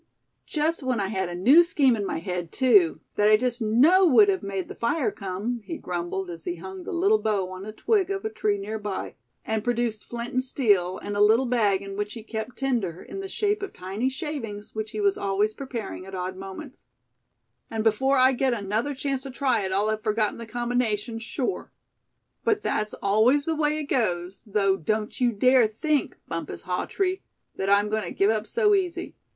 "Just 0.47 0.81
when 0.81 0.99
I 0.99 1.09
had 1.09 1.29
a 1.29 1.35
new 1.35 1.61
scheme 1.61 1.95
in 1.95 2.03
my 2.07 2.17
head, 2.17 2.51
too, 2.51 3.01
that 3.17 3.27
I 3.29 3.37
just 3.37 3.61
know 3.61 4.03
would 4.07 4.29
have 4.29 4.41
made 4.41 4.67
the 4.67 4.73
fire 4.73 5.11
come," 5.11 5.61
he 5.63 5.77
grumbled, 5.77 6.31
as 6.31 6.45
he 6.45 6.55
hung 6.55 6.81
the 6.85 6.91
little 6.91 7.19
bow 7.21 7.51
on 7.51 7.67
a 7.67 7.71
twig 7.71 8.09
of 8.09 8.25
a 8.25 8.31
tree 8.31 8.57
near 8.57 8.79
by, 8.79 9.13
and 9.45 9.63
produced 9.63 10.03
flint 10.09 10.33
and 10.33 10.41
steel, 10.41 10.97
and 10.97 11.15
a 11.15 11.21
little 11.21 11.45
bag 11.45 11.83
in 11.83 11.95
which 11.95 12.13
he 12.13 12.23
kept 12.23 12.57
tinder, 12.57 13.03
in 13.03 13.19
the 13.19 13.29
shape 13.29 13.61
of 13.61 13.73
tiny 13.73 14.09
shavings 14.09 14.73
which 14.73 14.89
he 14.89 14.99
was 14.99 15.19
always 15.19 15.53
preparing 15.53 16.03
at 16.07 16.15
odd 16.15 16.35
moments; 16.35 16.87
"and 17.69 17.83
before 17.83 18.17
I 18.17 18.31
get 18.31 18.55
another 18.55 18.95
chance 18.95 19.21
to 19.21 19.29
try 19.29 19.63
it, 19.63 19.71
I'll 19.71 19.89
have 19.89 20.01
forgotten 20.01 20.39
the 20.39 20.47
combination, 20.47 21.19
sure. 21.19 21.71
But 22.43 22.63
that's 22.63 22.95
always 22.95 23.45
the 23.45 23.53
way 23.55 23.77
it 23.77 23.83
goes; 23.83 24.41
though 24.47 24.77
don't 24.77 25.21
you 25.21 25.31
dare 25.31 25.67
think 25.67 26.17
Bumpus 26.27 26.63
Hawtree, 26.63 27.19
that 27.55 27.69
I'm 27.69 27.87
going 27.91 28.05
to 28.05 28.09
give 28.11 28.31
up 28.31 28.47
so 28.47 28.73
easy. 28.73 29.15